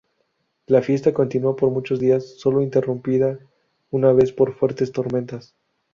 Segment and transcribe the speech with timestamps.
[0.65, 3.37] La fiesta continuó por muchos días, solo interrumpida
[3.91, 5.53] una vez por fuertes tormentas.